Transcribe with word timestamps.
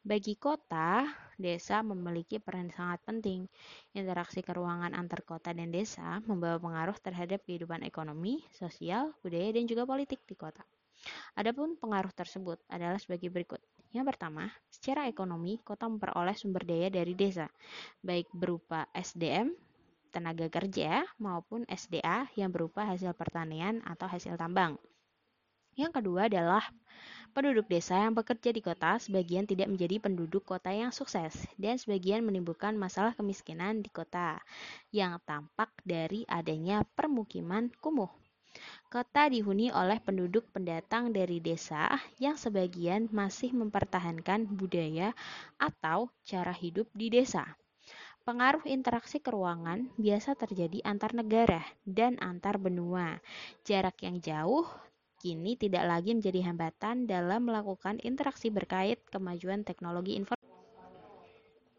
Bagi 0.00 0.32
kota, 0.32 1.04
desa 1.36 1.84
memiliki 1.84 2.40
peran 2.40 2.72
sangat 2.72 3.04
penting. 3.04 3.44
Interaksi 3.92 4.40
keruangan 4.40 4.96
antar 4.96 5.20
kota 5.20 5.52
dan 5.52 5.68
desa 5.68 6.24
membawa 6.24 6.56
pengaruh 6.56 6.96
terhadap 7.04 7.44
kehidupan 7.44 7.84
ekonomi, 7.84 8.40
sosial, 8.48 9.12
budaya, 9.20 9.52
dan 9.52 9.68
juga 9.68 9.84
politik 9.84 10.24
di 10.24 10.32
kota. 10.32 10.64
Adapun 11.36 11.76
pengaruh 11.76 12.16
tersebut 12.16 12.56
adalah 12.72 12.96
sebagai 12.96 13.28
berikut. 13.28 13.60
Yang 13.92 14.16
pertama, 14.16 14.48
secara 14.72 15.04
ekonomi, 15.04 15.60
kota 15.60 15.84
memperoleh 15.84 16.32
sumber 16.32 16.64
daya 16.64 16.88
dari 16.88 17.12
desa, 17.12 17.44
baik 18.00 18.32
berupa 18.32 18.88
SDM, 18.96 19.52
tenaga 20.08 20.48
kerja, 20.48 21.04
maupun 21.20 21.68
SDA 21.68 22.24
yang 22.40 22.48
berupa 22.48 22.88
hasil 22.88 23.12
pertanian 23.12 23.84
atau 23.84 24.08
hasil 24.08 24.40
tambang. 24.40 24.80
Yang 25.76 26.02
kedua 26.02 26.32
adalah 26.32 26.64
penduduk 27.30 27.70
desa 27.70 27.96
yang 27.96 28.12
bekerja 28.12 28.50
di 28.50 28.60
kota 28.60 28.98
sebagian 28.98 29.46
tidak 29.46 29.70
menjadi 29.70 30.02
penduduk 30.02 30.42
kota 30.42 30.74
yang 30.74 30.90
sukses 30.90 31.32
dan 31.56 31.78
sebagian 31.78 32.20
menimbulkan 32.26 32.74
masalah 32.74 33.14
kemiskinan 33.14 33.80
di 33.80 33.88
kota 33.88 34.42
yang 34.90 35.16
tampak 35.24 35.70
dari 35.86 36.26
adanya 36.26 36.82
permukiman 36.98 37.70
kumuh. 37.78 38.10
Kota 38.90 39.30
dihuni 39.30 39.70
oleh 39.70 40.02
penduduk 40.02 40.50
pendatang 40.50 41.14
dari 41.14 41.38
desa 41.38 41.94
yang 42.18 42.34
sebagian 42.34 43.06
masih 43.14 43.54
mempertahankan 43.54 44.50
budaya 44.50 45.14
atau 45.62 46.10
cara 46.26 46.50
hidup 46.50 46.90
di 46.90 47.14
desa. 47.14 47.46
Pengaruh 48.26 48.66
interaksi 48.68 49.22
keruangan 49.22 49.88
biasa 49.96 50.36
terjadi 50.36 50.84
antar 50.84 51.16
negara 51.16 51.64
dan 51.86 52.20
antar 52.20 52.60
benua. 52.60 53.16
Jarak 53.64 54.02
yang 54.04 54.20
jauh 54.20 54.66
kini 55.20 55.52
tidak 55.60 55.84
lagi 55.84 56.16
menjadi 56.16 56.48
hambatan 56.48 57.04
dalam 57.04 57.44
melakukan 57.44 58.00
interaksi 58.00 58.48
berkait 58.48 59.04
kemajuan 59.12 59.60
teknologi 59.68 60.16
informasi 60.16 60.39